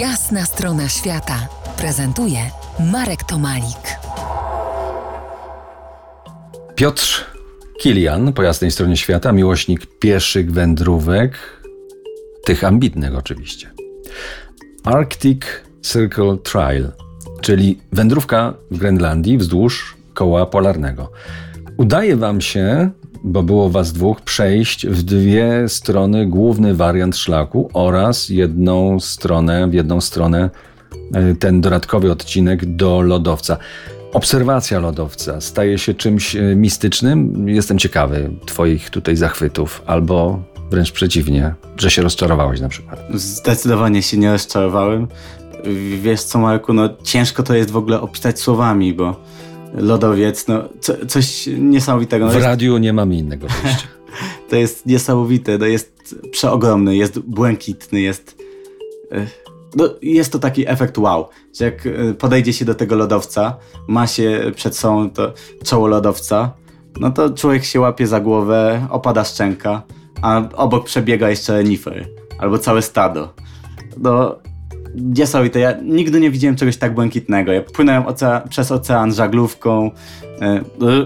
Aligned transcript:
Jasna 0.00 0.44
strona 0.44 0.88
świata 0.88 1.48
prezentuje 1.76 2.38
Marek 2.92 3.24
Tomalik. 3.24 3.98
Piotr 6.74 7.24
Kilian 7.80 8.32
po 8.32 8.42
jasnej 8.42 8.70
stronie 8.70 8.96
świata, 8.96 9.32
miłośnik 9.32 9.86
pieszych 9.98 10.52
wędrówek, 10.52 11.62
tych 12.44 12.64
ambitnych 12.64 13.16
oczywiście. 13.16 13.70
Arctic 14.84 15.42
Circle 15.82 16.36
Trail, 16.42 16.88
czyli 17.40 17.80
wędrówka 17.92 18.54
w 18.70 18.78
Grenlandii 18.78 19.38
wzdłuż 19.38 19.96
koła 20.14 20.46
polarnego. 20.46 21.12
Udaje 21.76 22.16
wam 22.16 22.40
się, 22.40 22.90
bo 23.24 23.42
było 23.42 23.70
was 23.70 23.92
dwóch, 23.92 24.20
przejść 24.20 24.86
w 24.86 25.02
dwie 25.02 25.68
strony 25.68 26.26
główny 26.26 26.74
wariant 26.74 27.16
szlaku 27.16 27.70
oraz 27.72 28.28
jedną 28.28 29.00
stronę, 29.00 29.68
w 29.68 29.74
jedną 29.74 30.00
stronę 30.00 30.50
e, 31.14 31.34
ten 31.34 31.60
dodatkowy 31.60 32.12
odcinek 32.12 32.76
do 32.76 33.00
lodowca. 33.00 33.56
Obserwacja 34.12 34.78
lodowca 34.78 35.40
staje 35.40 35.78
się 35.78 35.94
czymś 35.94 36.36
e, 36.36 36.56
mistycznym. 36.56 37.48
Jestem 37.48 37.78
ciekawy 37.78 38.30
Twoich 38.46 38.90
tutaj 38.90 39.16
zachwytów, 39.16 39.82
albo 39.86 40.42
wręcz 40.70 40.92
przeciwnie, 40.92 41.54
że 41.76 41.90
się 41.90 42.02
rozczarowałeś 42.02 42.60
na 42.60 42.68
przykład. 42.68 43.00
Zdecydowanie 43.14 44.02
się 44.02 44.16
nie 44.16 44.32
rozczarowałem. 44.32 45.08
Wiesz 46.02 46.22
co, 46.22 46.38
Marku, 46.38 46.72
no 46.72 46.88
ciężko 47.02 47.42
to 47.42 47.54
jest 47.54 47.70
w 47.70 47.76
ogóle 47.76 48.00
opisać 48.00 48.40
słowami, 48.40 48.94
bo 48.94 49.16
lodowiec, 49.74 50.48
no 50.48 50.62
co, 50.80 51.06
coś 51.06 51.48
niesamowitego. 51.58 52.24
No 52.24 52.30
w 52.30 52.34
jest, 52.34 52.46
radiu 52.46 52.78
nie 52.78 52.92
mamy 52.92 53.16
innego 53.16 53.46
wyjścia. 53.48 53.86
to 54.50 54.56
jest 54.56 54.86
niesamowite, 54.86 55.58
to 55.58 55.66
jest 55.66 56.14
przeogromny, 56.30 56.96
jest 56.96 57.18
błękitny, 57.18 58.00
jest... 58.00 58.36
e, 59.12 59.26
No, 59.76 59.88
jest 60.02 60.32
to 60.32 60.38
taki 60.38 60.68
efekt 60.68 60.98
wow, 60.98 61.28
że 61.58 61.64
jak 61.64 61.86
e, 61.86 62.14
podejdzie 62.14 62.52
się 62.52 62.64
do 62.64 62.74
tego 62.74 62.96
lodowca, 62.96 63.56
ma 63.88 64.06
się 64.06 64.52
przed 64.54 64.76
sobą 64.76 65.10
to 65.10 65.32
czoło 65.64 65.86
lodowca, 65.86 66.52
no 67.00 67.10
to 67.10 67.30
człowiek 67.30 67.64
się 67.64 67.80
łapie 67.80 68.06
za 68.06 68.20
głowę, 68.20 68.86
opada 68.90 69.24
szczęka, 69.24 69.82
a 70.22 70.42
obok 70.54 70.84
przebiega 70.84 71.30
jeszcze 71.30 71.52
renifer, 71.52 72.08
albo 72.38 72.58
całe 72.58 72.82
stado. 72.82 73.34
No, 73.96 74.38
niesamowite. 74.96 75.60
Ja 75.60 75.72
nigdy 75.82 76.20
nie 76.20 76.30
widziałem 76.30 76.56
czegoś 76.56 76.76
tak 76.76 76.94
błękitnego. 76.94 77.52
Ja 77.52 77.62
płynąłem 77.62 78.02
ocea- 78.02 78.48
przez 78.48 78.72
ocean 78.72 79.14
żaglówką, 79.14 79.90
e, 80.40 80.60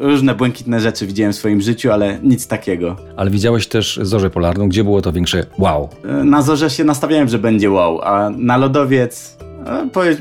różne 0.00 0.34
błękitne 0.34 0.80
rzeczy 0.80 1.06
widziałem 1.06 1.32
w 1.32 1.36
swoim 1.36 1.60
życiu, 1.60 1.92
ale 1.92 2.18
nic 2.22 2.46
takiego. 2.46 2.96
Ale 3.16 3.30
widziałeś 3.30 3.66
też 3.66 4.00
zorzę 4.02 4.30
polarną, 4.30 4.68
gdzie 4.68 4.84
było 4.84 5.02
to 5.02 5.12
większe 5.12 5.46
wow. 5.58 5.88
E, 6.04 6.24
Na 6.24 6.42
zorze 6.42 6.70
się 6.70 6.84
nastawiałem, 6.84 7.28
że 7.28 7.38
będzie 7.38 7.70
wow, 7.70 8.00
a 8.02 8.30
na 8.30 8.56
lodowiec 8.56 9.36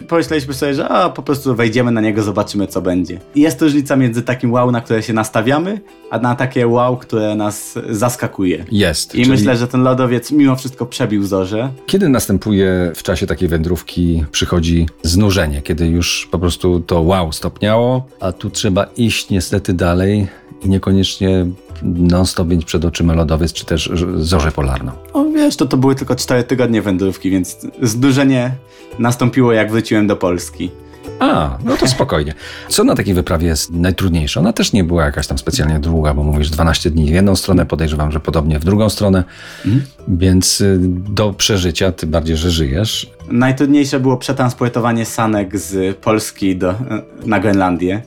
pomyśleliśmy 0.07 0.53
sobie, 0.53 0.73
że 0.73 0.89
a, 0.89 1.09
po 1.09 1.23
prostu 1.23 1.55
wejdziemy 1.55 1.91
na 1.91 2.01
niego, 2.01 2.23
zobaczymy 2.23 2.67
co 2.67 2.81
będzie. 2.81 3.19
I 3.35 3.41
jest 3.41 3.61
różnica 3.61 3.95
między 3.95 4.21
takim 4.21 4.51
wow, 4.51 4.71
na 4.71 4.81
które 4.81 5.03
się 5.03 5.13
nastawiamy, 5.13 5.81
a 6.09 6.19
na 6.19 6.35
takie 6.35 6.67
wow, 6.67 6.97
które 6.97 7.35
nas 7.35 7.79
zaskakuje. 7.89 8.65
Jest. 8.71 9.15
I 9.15 9.17
czyli 9.17 9.31
myślę, 9.31 9.57
że 9.57 9.67
ten 9.67 9.83
lodowiec 9.83 10.31
mimo 10.31 10.55
wszystko 10.55 10.85
przebił 10.85 11.23
zorze. 11.25 11.69
Kiedy 11.85 12.09
następuje 12.09 12.91
w 12.95 13.03
czasie 13.03 13.27
takiej 13.27 13.47
wędrówki, 13.47 14.25
przychodzi 14.31 14.85
znużenie, 15.03 15.61
kiedy 15.61 15.87
już 15.87 16.27
po 16.31 16.39
prostu 16.39 16.79
to 16.79 17.01
wow 17.01 17.31
stopniało, 17.31 18.07
a 18.19 18.31
tu 18.31 18.49
trzeba 18.49 18.83
iść 18.97 19.29
niestety 19.29 19.73
dalej 19.73 20.27
i 20.65 20.69
niekoniecznie 20.69 21.45
non-stop 21.83 22.47
mieć 22.47 22.65
przed 22.65 22.85
oczyma 22.85 23.13
lodowiec, 23.13 23.53
czy 23.53 23.65
też 23.65 23.91
zorzę 24.15 24.51
polarną. 24.51 24.91
O 25.13 25.25
wiesz, 25.25 25.55
to 25.55 25.65
to 25.65 25.77
były 25.77 25.95
tylko 25.95 26.15
4 26.15 26.43
tygodnie 26.43 26.81
wędrówki, 26.81 27.29
więc 27.29 27.57
zdurzenie 27.81 28.51
nastąpiło 28.99 29.53
jak 29.53 29.71
wróciłem 29.71 30.07
do 30.07 30.15
Polski. 30.15 30.71
A, 31.19 31.57
no 31.65 31.77
to 31.77 31.87
spokojnie. 31.87 32.33
Co 32.69 32.83
na 32.83 32.95
takiej 32.95 33.13
wyprawie 33.13 33.47
jest 33.47 33.71
najtrudniejsze? 33.71 34.39
Ona 34.39 34.53
też 34.53 34.73
nie 34.73 34.83
była 34.83 35.05
jakaś 35.05 35.27
tam 35.27 35.37
specjalnie 35.37 35.79
długa, 35.79 36.13
bo 36.13 36.23
mówisz 36.23 36.49
12 36.49 36.91
dni 36.91 37.05
w 37.05 37.13
jedną 37.13 37.35
stronę, 37.35 37.65
podejrzewam, 37.65 38.11
że 38.11 38.19
podobnie 38.19 38.59
w 38.59 38.65
drugą 38.65 38.89
stronę, 38.89 39.23
więc 40.07 40.61
y, 40.61 40.77
do 41.09 41.33
przeżycia, 41.33 41.91
tym 41.91 42.09
bardziej, 42.09 42.37
że 42.37 42.51
żyjesz, 42.51 43.13
Najtrudniejsze 43.31 43.99
było 43.99 44.17
przetransportowanie 44.17 45.05
sanek 45.05 45.57
z 45.57 45.97
Polski 45.97 46.55
do, 46.55 46.75
na 47.25 47.39
Grenlandię. 47.39 48.01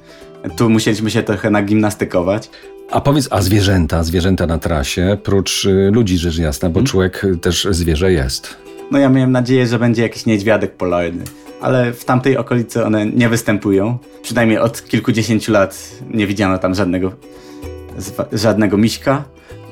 Tu 0.57 0.71
musieliśmy 0.71 1.11
się 1.11 1.23
trochę 1.23 1.51
nagimnastykować. 1.51 2.51
A 2.91 3.01
powiedz, 3.01 3.29
a 3.31 3.43
zwierzęta, 3.43 4.03
zwierzęta 4.05 4.47
na 4.47 4.59
trasie, 4.59 5.19
prócz 5.23 5.65
y, 5.65 5.91
ludzi 5.93 6.19
rzecz 6.19 6.39
jasna, 6.39 6.71
bo 6.71 6.83
człowiek 6.83 7.25
y, 7.25 7.39
też 7.39 7.69
zwierzę 7.71 8.13
jest. 8.13 8.57
No 8.91 8.99
ja 8.99 9.09
miałem 9.09 9.33
nadzieję, 9.33 9.67
że 9.67 9.79
będzie 9.79 10.03
jakiś 10.03 10.27
niedźwiadek 10.27 10.77
polarny, 10.77 11.25
ale 11.61 11.93
w 11.93 12.05
tamtej 12.05 12.37
okolicy 12.37 12.85
one 12.85 13.07
nie 13.07 13.29
występują. 13.29 13.99
Przynajmniej 14.23 14.59
od 14.59 14.85
kilkudziesięciu 14.85 15.53
lat 15.53 15.89
nie 16.11 16.27
widziano 16.27 16.59
tam 16.59 16.75
żadnego, 16.75 17.13
żadnego 18.33 18.77
miśka. 18.77 19.25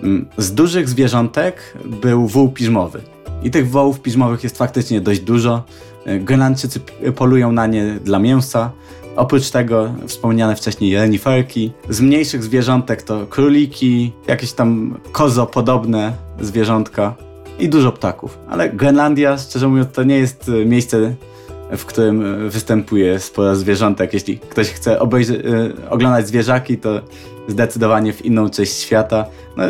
Mm, 0.02 0.28
Z 0.38 0.54
dużych 0.54 0.88
zwierzątek 0.88 1.74
był 1.84 2.26
wół 2.26 2.48
piżmowy. 2.48 3.00
I 3.42 3.50
tych 3.50 3.70
wołów 3.70 4.00
piżmowych 4.00 4.44
jest 4.44 4.58
faktycznie 4.58 5.00
dość 5.00 5.20
dużo. 5.20 5.64
Y, 6.06 6.20
Grenlandczycy 6.20 6.80
polują 7.16 7.52
na 7.52 7.66
nie 7.66 7.94
dla 8.04 8.18
mięsa. 8.18 8.70
Oprócz 9.16 9.50
tego 9.50 9.94
wspomniane 10.06 10.56
wcześniej 10.56 10.94
reniferki. 10.96 11.72
Z 11.88 12.00
mniejszych 12.00 12.42
zwierzątek 12.42 13.02
to 13.02 13.26
króliki, 13.26 14.12
jakieś 14.26 14.52
tam 14.52 14.98
kozopodobne 15.12 16.12
zwierzątka 16.40 17.14
i 17.58 17.68
dużo 17.68 17.92
ptaków. 17.92 18.38
Ale 18.48 18.68
Grenlandia, 18.70 19.38
szczerze 19.38 19.68
mówiąc, 19.68 19.88
to 19.92 20.02
nie 20.02 20.18
jest 20.18 20.48
y, 20.48 20.66
miejsce, 20.66 21.14
w 21.76 21.84
którym 21.84 22.46
y, 22.46 22.50
występuje 22.50 23.18
sporo 23.18 23.56
zwierzątek. 23.56 24.14
Jeśli 24.14 24.38
ktoś 24.38 24.70
chce 24.70 24.98
obejrzy- 24.98 25.46
y, 25.84 25.90
oglądać 25.90 26.28
zwierzaki, 26.28 26.78
to 26.78 27.00
zdecydowanie 27.48 28.12
w 28.12 28.24
inną 28.24 28.50
część 28.50 28.72
świata. 28.72 29.26
No, 29.56 29.64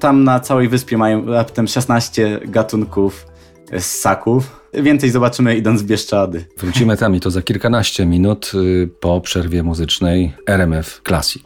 tam 0.00 0.24
na 0.24 0.40
całej 0.40 0.68
wyspie 0.68 0.98
mają 0.98 1.26
raptem 1.26 1.68
16 1.68 2.40
gatunków 2.44 3.31
ssaków. 3.78 4.60
Więcej 4.74 5.10
zobaczymy 5.10 5.56
idąc 5.56 5.82
w 5.82 5.86
Bieszczady. 5.86 6.44
Wrócimy 6.58 6.96
tam 6.96 7.14
i 7.16 7.20
to 7.20 7.30
za 7.30 7.42
kilkanaście 7.42 8.06
minut 8.06 8.52
y, 8.54 8.88
po 9.00 9.20
przerwie 9.20 9.62
muzycznej 9.62 10.32
RMF 10.46 11.00
Classic. 11.08 11.42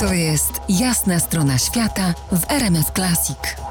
To 0.00 0.12
jest 0.12 0.52
Jasna 0.68 1.20
strona 1.20 1.58
świata 1.58 2.14
w 2.32 2.50
RMS 2.52 2.86
Classic. 2.94 3.69